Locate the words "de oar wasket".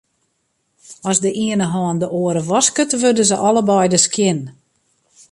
2.01-2.91